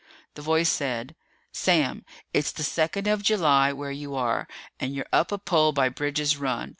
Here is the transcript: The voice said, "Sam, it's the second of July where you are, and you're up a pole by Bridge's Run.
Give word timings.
The 0.33 0.41
voice 0.41 0.69
said, 0.69 1.13
"Sam, 1.51 2.05
it's 2.33 2.51
the 2.51 2.63
second 2.63 3.05
of 3.05 3.21
July 3.21 3.71
where 3.71 3.91
you 3.91 4.15
are, 4.15 4.47
and 4.79 4.95
you're 4.95 5.05
up 5.13 5.31
a 5.31 5.37
pole 5.37 5.73
by 5.73 5.89
Bridge's 5.89 6.37
Run. 6.37 6.69